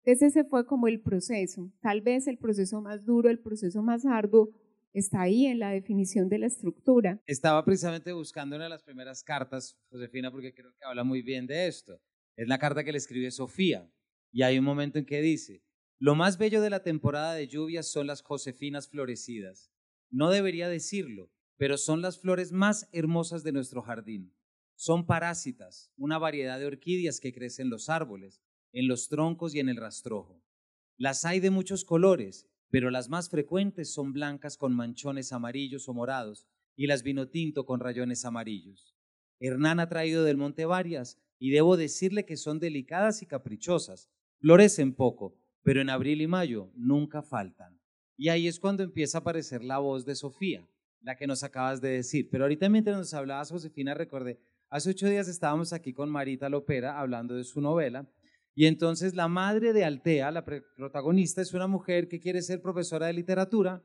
[0.04, 4.04] Entonces ese fue como el proceso, tal vez el proceso más duro, el proceso más
[4.06, 4.50] arduo,
[4.92, 7.20] está ahí en la definición de la estructura.
[7.26, 11.46] Estaba precisamente buscando una de las primeras cartas, Josefina, porque creo que habla muy bien
[11.46, 12.00] de esto.
[12.36, 13.90] Es la carta que le escribe Sofía.
[14.32, 15.62] Y hay un momento en que dice,
[15.98, 19.70] lo más bello de la temporada de lluvias son las Josefinas florecidas.
[20.10, 24.34] No debería decirlo, pero son las flores más hermosas de nuestro jardín.
[24.74, 28.42] Son parásitas, una variedad de orquídeas que crecen en los árboles,
[28.72, 30.42] en los troncos y en el rastrojo.
[30.98, 35.94] Las hay de muchos colores, pero las más frecuentes son blancas con manchones amarillos o
[35.94, 38.94] morados y las vino tinto con rayones amarillos.
[39.40, 44.10] Hernán ha traído del monte varias y debo decirle que son delicadas y caprichosas.
[44.40, 47.80] Florecen poco, pero en abril y mayo nunca faltan.
[48.16, 50.66] Y ahí es cuando empieza a aparecer la voz de Sofía,
[51.06, 52.28] la que nos acabas de decir.
[52.30, 56.98] Pero ahorita mientras nos hablabas, Josefina, recordé, hace ocho días estábamos aquí con Marita Lopera
[56.98, 58.10] hablando de su novela
[58.56, 63.06] y entonces la madre de Altea, la protagonista, es una mujer que quiere ser profesora
[63.06, 63.84] de literatura,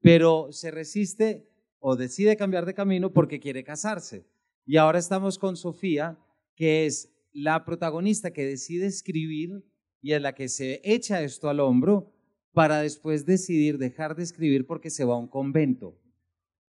[0.00, 4.26] pero se resiste o decide cambiar de camino porque quiere casarse.
[4.66, 6.18] Y ahora estamos con Sofía,
[6.56, 9.62] que es la protagonista que decide escribir
[10.02, 12.12] y es la que se echa esto al hombro
[12.52, 15.96] para después decidir dejar de escribir porque se va a un convento.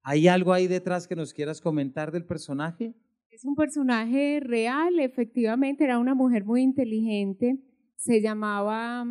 [0.04, 2.94] ¿Hay algo ahí detrás que nos quieras comentar del personaje?
[3.30, 7.60] Es un personaje real, efectivamente, era una mujer muy inteligente,
[7.96, 9.06] se llamaba,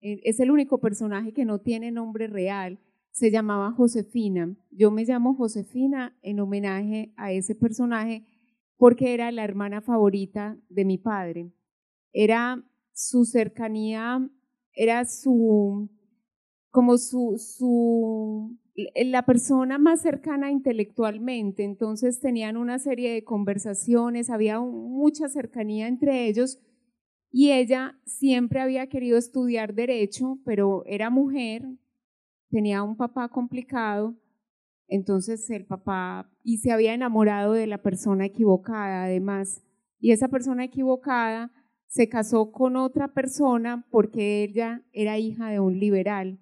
[0.00, 4.56] eh, es el único personaje que no tiene nombre real, se llamaba Josefina.
[4.70, 8.24] Yo me llamo Josefina en homenaje a ese personaje
[8.76, 11.52] porque era la hermana favorita de mi padre.
[12.12, 14.26] Era su cercanía,
[14.72, 15.90] era su,
[16.70, 24.60] como su, su la persona más cercana intelectualmente, entonces tenían una serie de conversaciones, había
[24.60, 26.60] mucha cercanía entre ellos
[27.30, 31.68] y ella siempre había querido estudiar derecho, pero era mujer,
[32.50, 34.16] tenía un papá complicado,
[34.88, 39.62] entonces el papá y se había enamorado de la persona equivocada además,
[39.98, 41.52] y esa persona equivocada
[41.86, 46.38] se casó con otra persona porque ella era hija de un liberal.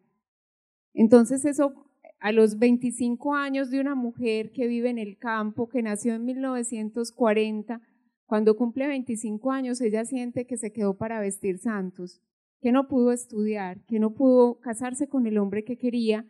[0.92, 1.87] Entonces eso
[2.20, 6.24] a los 25 años de una mujer que vive en el campo, que nació en
[6.24, 7.80] 1940,
[8.26, 12.20] cuando cumple 25 años, ella siente que se quedó para vestir santos,
[12.60, 16.26] que no pudo estudiar, que no pudo casarse con el hombre que quería.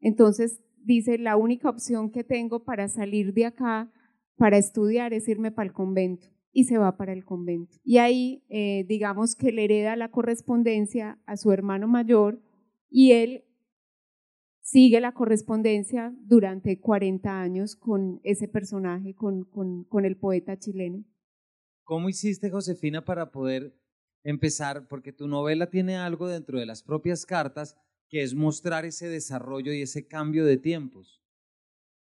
[0.00, 3.90] Entonces dice, la única opción que tengo para salir de acá,
[4.36, 6.26] para estudiar, es irme para el convento.
[6.52, 7.76] Y se va para el convento.
[7.84, 12.42] Y ahí, eh, digamos que le hereda la correspondencia a su hermano mayor
[12.90, 13.44] y él
[14.70, 21.06] sigue la correspondencia durante 40 años con ese personaje, con, con, el poeta chileno.
[21.84, 23.74] ¿Cómo hiciste, Josefina, para poder
[24.24, 24.86] empezar?
[24.86, 27.78] Porque tu novela tiene algo dentro de las propias cartas
[28.10, 31.22] que es mostrar ese desarrollo y ese cambio de tiempos.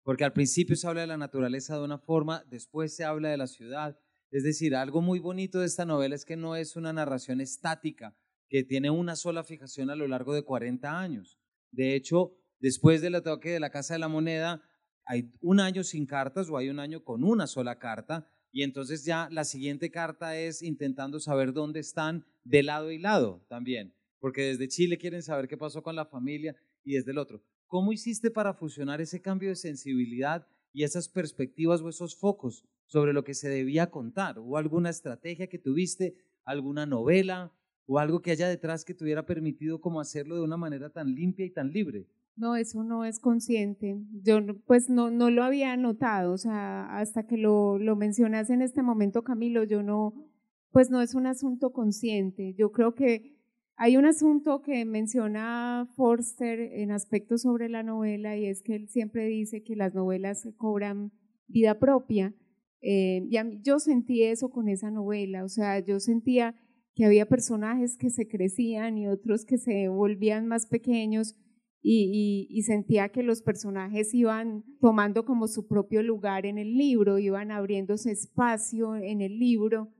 [0.03, 3.37] Porque al principio se habla de la naturaleza de una forma, después se habla de
[3.37, 3.97] la ciudad.
[4.33, 8.17] Es decir, algo muy bonito de esta novela es que no es una narración estática,
[8.49, 11.39] que tiene una sola fijación a lo largo de 40 años.
[11.71, 14.63] De hecho, Después del ataque de la Casa de la Moneda,
[15.05, 19.05] hay un año sin cartas o hay un año con una sola carta y entonces
[19.05, 24.43] ya la siguiente carta es intentando saber dónde están de lado y lado también, porque
[24.43, 27.43] desde Chile quieren saber qué pasó con la familia y desde el otro.
[27.67, 33.13] ¿Cómo hiciste para fusionar ese cambio de sensibilidad y esas perspectivas o esos focos sobre
[33.13, 34.39] lo que se debía contar?
[34.39, 37.53] ¿Hubo alguna estrategia que tuviste, alguna novela
[37.85, 41.15] o algo que haya detrás que te hubiera permitido como hacerlo de una manera tan
[41.15, 42.07] limpia y tan libre?
[42.37, 43.97] No, eso no es consciente.
[44.23, 48.61] Yo pues no, no lo había notado, o sea, hasta que lo, lo mencionas en
[48.61, 50.13] este momento, Camilo, yo no,
[50.71, 52.55] pues no es un asunto consciente.
[52.55, 53.37] Yo creo que
[53.77, 58.89] hay un asunto que menciona Forster en aspectos sobre la novela y es que él
[58.89, 61.13] siempre dice que las novelas cobran
[61.47, 62.35] vida propia.
[62.83, 66.55] Eh, y yo sentí eso con esa novela, o sea, yo sentía
[66.95, 71.35] que había personajes que se crecían y otros que se volvían más pequeños
[71.89, 77.53] y, sentía que los personajes iban tomando como su propio lugar en el libro, iban
[77.53, 79.95] abriéndose espacio en el libro.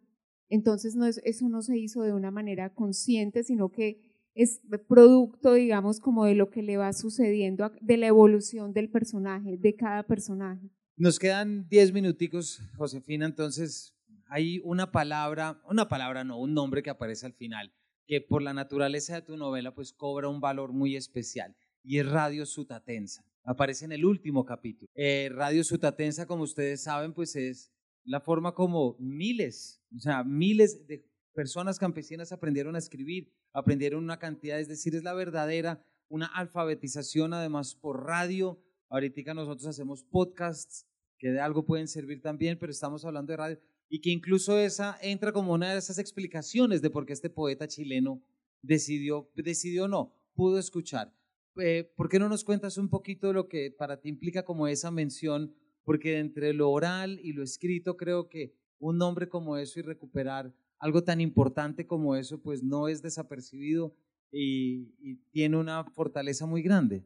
[0.49, 4.01] Entonces no es, eso no se hizo de una manera consciente, sino que
[4.35, 9.57] es producto, digamos, como de lo que le va sucediendo, de la evolución del personaje,
[9.57, 10.69] de cada personaje.
[10.97, 13.95] Nos quedan diez minuticos, Josefina, entonces
[14.29, 17.73] hay una palabra, una palabra no, un nombre que aparece al final,
[18.07, 21.55] que por la naturaleza de tu novela pues cobra un valor muy especial
[21.87, 23.25] y es Radio Sutatensa.
[23.45, 24.91] Aparece en el último capítulo.
[24.97, 27.73] Eh, Radio Sutatensa, como ustedes saben, pues es
[28.05, 34.19] la forma como miles, o sea, miles de personas campesinas aprendieron a escribir, aprendieron una
[34.19, 38.61] cantidad, es decir, es la verdadera, una alfabetización además por radio.
[38.89, 40.87] Ahorita nosotros hacemos podcasts
[41.19, 44.99] que de algo pueden servir también, pero estamos hablando de radio y que incluso esa
[45.01, 48.23] entra como una de esas explicaciones de por qué este poeta chileno
[48.63, 51.13] decidió, decidió no, pudo escuchar.
[51.59, 54.91] Eh, ¿por qué no nos cuentas un poquito lo que para ti implica como esa
[54.91, 55.55] mención?
[55.85, 60.53] Porque entre lo oral y lo escrito creo que un nombre como eso y recuperar
[60.79, 63.95] algo tan importante como eso, pues no es desapercibido
[64.31, 67.05] y, tiene una fortaleza muy grande.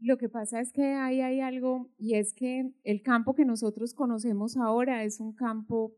[0.00, 3.94] Lo que pasa es que ahí hay algo y es que el campo que nosotros
[3.94, 5.94] conocemos ahora es un campo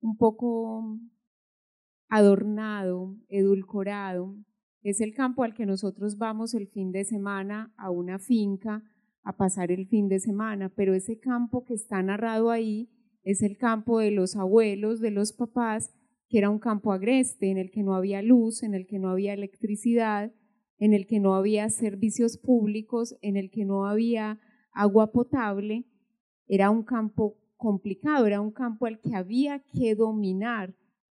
[0.00, 0.98] un poco
[2.08, 4.36] adornado, edulcorado,
[4.82, 8.82] es el campo al que nosotros vamos el fin de semana a una finca
[9.22, 12.88] a pasar el fin de semana, pero ese campo que está narrado ahí
[13.24, 15.92] es el campo de los abuelos, de los papás,
[16.28, 19.10] que era un campo agreste en el que no había luz, en el que no
[19.10, 20.32] había electricidad,
[20.78, 24.38] en el que no había servicios públicos, en el que no había
[24.72, 25.84] agua potable.
[26.46, 30.74] Era un campo complicado, era un campo al que había que dominar.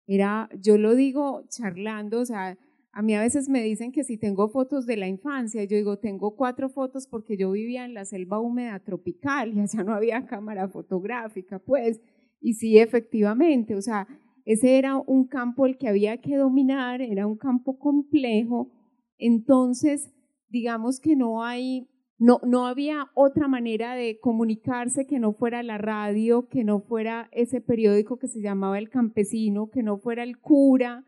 [0.08, 2.58] Era, yo lo digo charlando, o sea,
[2.92, 6.00] a mí a veces me dicen que si tengo fotos de la infancia, yo digo,
[6.00, 10.26] tengo cuatro fotos porque yo vivía en la selva húmeda tropical y allá no había
[10.26, 12.02] cámara fotográfica, pues.
[12.42, 14.08] Y sí, efectivamente, o sea,
[14.46, 18.72] ese era un campo el que había que dominar, era un campo complejo.
[19.18, 20.12] Entonces,
[20.50, 21.88] digamos que no hay,
[22.18, 27.30] no, no había otra manera de comunicarse que no fuera la radio, que no fuera
[27.32, 31.06] ese periódico que se llamaba El Campesino, que no fuera el cura,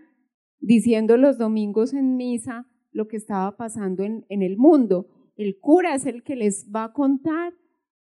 [0.61, 5.07] diciendo los domingos en misa lo que estaba pasando en, el mundo.
[5.35, 7.53] El cura es el que les va a contar,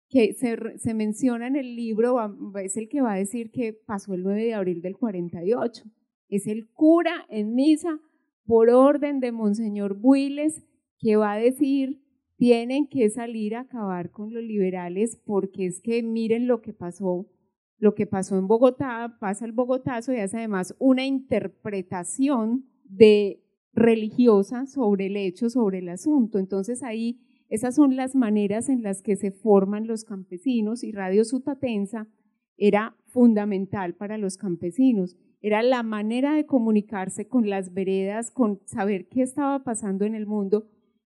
[0.09, 2.19] que se, menciona en el libro,
[2.61, 5.85] es el que va a decir que pasó el 9 de abril del 48.
[6.29, 7.99] Es el cura en misa
[8.45, 10.65] por orden de Monseñor Builes
[10.99, 12.03] que va a decir
[12.37, 17.29] tienen que salir a acabar con los liberales porque es que miren lo que pasó
[17.83, 24.67] lo que pasó en Bogotá, pasa el Bogotazo y hace además una interpretación de religiosa
[24.67, 26.39] sobre el hecho, sobre el asunto.
[26.39, 27.19] Entonces ahí
[27.49, 32.09] Esas son las maneras en las que se forman los campesinos y Radio Sutatensa
[32.57, 35.19] era fundamental para los campesinos.
[35.43, 40.25] Era la manera de comunicarse con las veredas, con saber qué estaba pasando en el
[40.25, 40.67] mundo.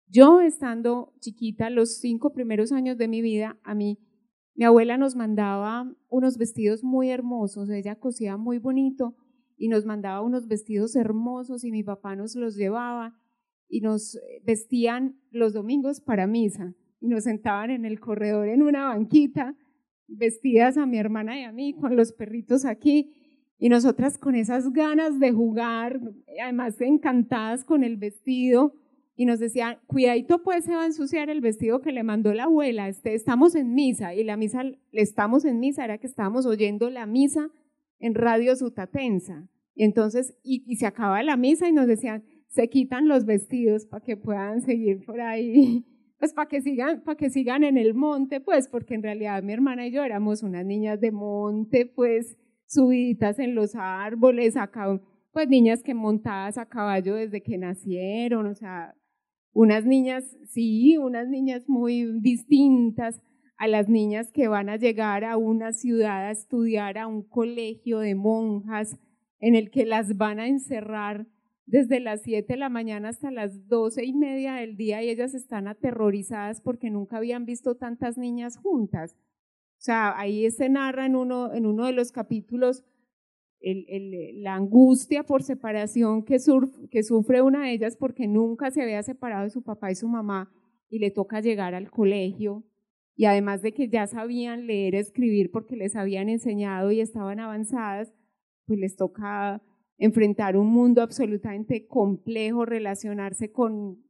[0.09, 3.99] Yo estando chiquita, los cinco primeros años de mi vida, a mí,
[4.55, 9.15] mi abuela nos mandaba unos vestidos muy hermosos, ella cosía muy bonito
[9.57, 13.19] y nos mandaba unos vestidos hermosos y mi papá nos los llevaba
[13.67, 18.85] y nos vestían los domingos para misa y nos sentaban en el corredor en una
[18.85, 19.55] banquita,
[20.07, 23.11] vestidas a mi hermana y a mí, con los perritos aquí,
[23.57, 25.99] y nosotras con esas ganas de jugar,
[26.41, 28.73] además encantadas con el vestido,
[29.15, 32.45] y nos decían, cuidadito pues se va a ensuciar el vestido que le mandó la
[32.45, 36.89] abuela, este, estamos en misa, y la misa, estamos en misa, era que estábamos oyendo
[36.89, 37.49] la misa
[37.99, 42.69] en Radio Sutatensa, y entonces, y, y se acaba la misa y nos decían, se
[42.69, 45.85] quitan los vestidos para que puedan seguir por ahí,
[46.19, 49.53] pues para que sigan, para que sigan en el monte, pues, porque en realidad mi
[49.53, 54.99] hermana y yo éramos unas niñas de monte, pues, subiditas en los árboles, acá,
[55.31, 58.95] pues niñas que montadas a caballo desde que nacieron, o sea,
[59.53, 63.21] unas niñas, sí, unas niñas muy distintas
[63.57, 67.99] a las niñas que van a llegar a una ciudad a estudiar a un colegio
[67.99, 68.99] de monjas
[69.39, 71.27] en el que las van a encerrar
[71.65, 75.33] desde las 7 de la mañana hasta las 12 y media del día y ellas
[75.33, 79.15] están aterrorizadas porque nunca habían visto tantas niñas juntas.
[79.77, 82.83] O sea, ahí se narra en uno, en uno de los capítulos
[83.63, 89.49] la angustia por separación que, sufre una de ellas porque nunca se había separado de
[89.49, 90.51] su papá y su mamá
[90.89, 92.63] y le toca llegar al colegio.
[93.15, 98.13] Y además de que ya sabían leer, escribir porque les habían enseñado y estaban avanzadas,
[98.65, 99.61] pues les toca
[99.97, 104.03] enfrentar un mundo absolutamente complejo, relacionarse con,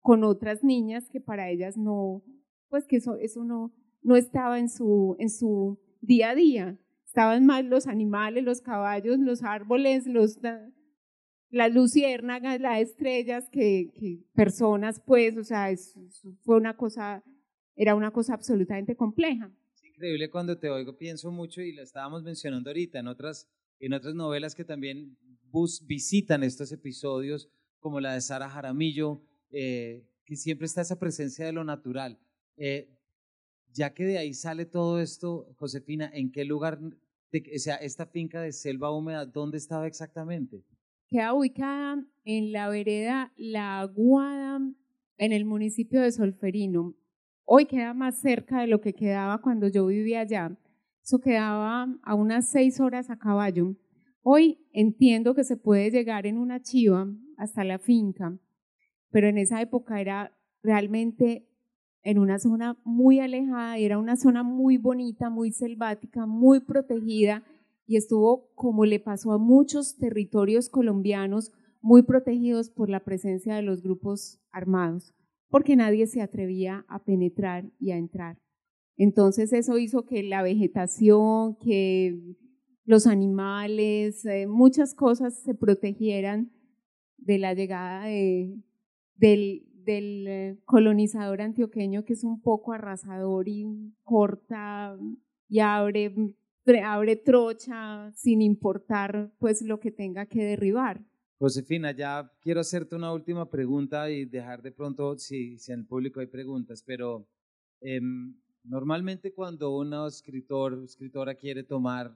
[0.00, 2.22] con otras niñas que para ellas no,
[2.68, 6.78] pues que eso, eso no, no estaba en su, en su día a día.
[7.16, 10.38] Estaban más los animales, los caballos, los árboles, los,
[11.48, 15.74] las luciérnagas, las estrellas, que, que personas, pues, o sea,
[16.42, 17.24] fue una cosa,
[17.74, 19.50] era una cosa absolutamente compleja.
[19.76, 23.48] Es increíble cuando te oigo, pienso mucho y lo estábamos mencionando ahorita en otras
[23.80, 25.16] en otras novelas que también
[25.50, 27.48] bus, visitan estos episodios,
[27.80, 32.18] como la de Sara Jaramillo, eh, que siempre está esa presencia de lo natural.
[32.56, 32.90] Eh,
[33.72, 36.78] ya que de ahí sale todo esto, Josefina, ¿en qué lugar,
[37.32, 40.64] o sea, esta finca de selva húmeda, dónde estaba exactamente?
[41.08, 44.60] Queda ubicada en la vereda La Aguada,
[45.18, 46.94] en el municipio de Solferino.
[47.44, 50.58] Hoy queda más cerca de lo que quedaba cuando yo vivía allá.
[51.02, 53.76] Eso quedaba a unas seis horas a caballo.
[54.22, 57.06] Hoy entiendo que se puede llegar en una chiva
[57.36, 58.36] hasta la finca,
[59.10, 61.48] pero en esa época era realmente
[62.06, 67.42] en una zona muy alejada era una zona muy bonita, muy selvática, muy protegida
[67.84, 71.50] y estuvo, como le pasó a muchos territorios colombianos,
[71.80, 75.14] muy protegidos por la presencia de los grupos armados,
[75.48, 78.38] porque nadie se atrevía a penetrar y a entrar.
[78.96, 82.36] Entonces eso hizo que la vegetación, que
[82.84, 86.52] los animales, eh, muchas cosas se protegieran
[87.18, 88.04] de la llegada
[89.16, 93.64] del, del eh, colonizador antioqueño que es un poco arrasador y
[94.04, 94.98] corta
[95.48, 96.14] y abre,
[96.84, 101.02] abre trocha sin importar pues lo que tenga que derribar.
[101.38, 105.86] Josefina, ya quiero hacerte una última pregunta y dejar de pronto si, si en el
[105.86, 107.26] público hay preguntas, pero
[107.80, 108.34] em,
[108.68, 112.12] Normalmente cuando una escritor escritora quiere tomar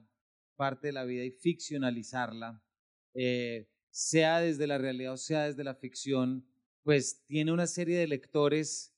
[0.57, 2.61] parte de la vida y ficcionalizarla,
[3.13, 6.45] eh, sea desde la realidad o sea desde la ficción,
[6.83, 8.93] pues tiene una serie de lectores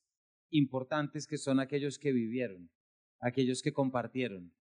[0.50, 2.70] importantes que son aquellos que vivieron,
[3.20, 4.52] aquellos que compartieron.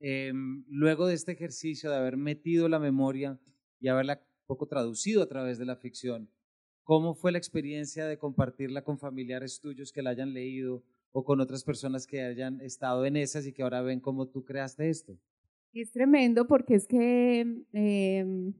[0.00, 3.38] Em, luego de este ejercicio de haber metido la memoria
[3.78, 6.28] y haberla poco traducido a través de la ficción,
[6.82, 11.40] ¿cómo fue la experiencia de compartirla con familiares tuyos que la hayan leído o con
[11.40, 15.18] otras personas que hayan estado en esas y que ahora ven cómo tú creaste esto?
[15.72, 17.40] Es tremendo porque es que
[17.72, 18.54] em,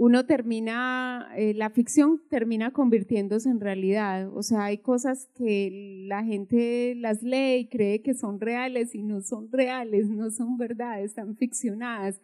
[0.00, 4.30] uno termina, eh, la ficción termina convirtiéndose en realidad.
[4.32, 9.02] O sea, hay cosas que la gente las lee y cree que son reales y
[9.02, 12.20] no son reales, no son verdades, están ficcionadas.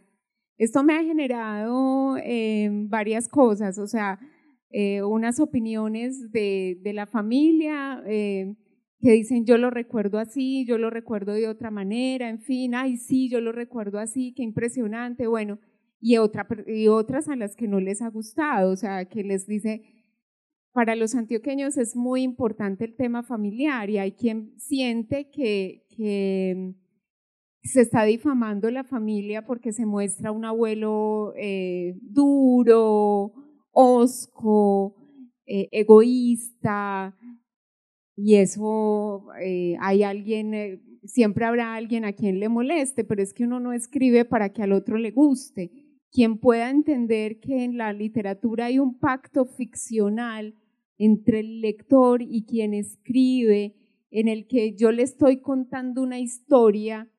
[0.56, 4.20] Esto me ha generado em, varias cosas, o sea,
[4.70, 8.54] eh, unas opiniones de, de la familia, eh,
[9.00, 12.98] que dicen yo lo recuerdo así, yo lo recuerdo de otra manera, en fin, ay
[12.98, 15.58] sí, yo lo recuerdo así, qué impresionante, bueno,
[16.07, 19.46] y, otra, y otras a las que no les ha gustado, o sea, que les
[19.46, 19.84] dice,
[20.70, 25.82] para los antioqueños es muy importante el tema familiar y hay quien siente que,
[27.62, 33.32] se está difamando la familia porque se muestra un abuelo eh, duro,
[33.70, 34.96] osco,
[35.46, 37.16] eh, egoísta,
[38.14, 43.44] y eso eh, hay alguien, siempre habrá alguien a quien le moleste, pero es que
[43.44, 45.84] uno no escribe para que al otro le guste.
[46.14, 50.54] Quien pueda entender que en la literatura hay un pacto ficcional
[50.96, 53.74] entre el lector y quien escribe,
[54.12, 57.10] en el que yo le estoy contando una historia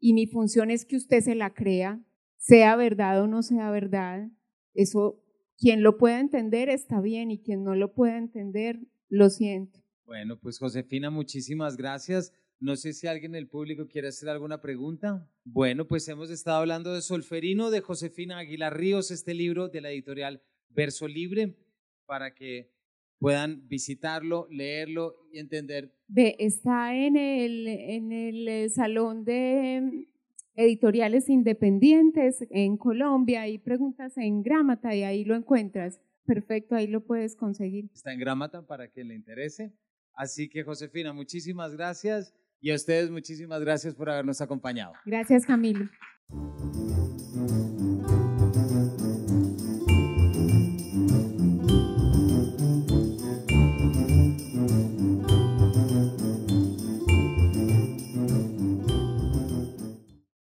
[0.00, 2.04] y mi función es que usted se la crea,
[2.36, 4.28] sea verdad o no sea verdad.
[4.74, 5.22] Eso,
[5.56, 9.78] quien lo pueda entender está bien y quien no lo pueda entender, lo siento.
[10.06, 12.32] Bueno, pues Josefina, muchísimas gracias.
[12.64, 15.28] No sé si alguien del público quiere hacer alguna pregunta.
[15.44, 19.90] Bueno, pues hemos estado hablando de Solferino de Josefina Aguilar Ríos, este libro de la
[19.90, 20.40] editorial
[20.70, 21.58] Verso Libre,
[22.06, 22.72] para que
[23.18, 25.94] puedan visitarlo, leerlo y entender.
[26.08, 30.08] Ve, está en el, en el eh, Salón de
[30.54, 36.00] Editoriales Independientes en Colombia, hay preguntas en Grámata y ahí lo encuentras.
[36.24, 37.90] Perfecto, ahí lo puedes conseguir.
[37.92, 39.74] Está en Grámata para que le interese.
[40.14, 44.92] Así que Josefina, muchísimas gracias y a ustedes muchísimas gracias por habernos acompañado.
[45.04, 45.88] Gracias, Camilo.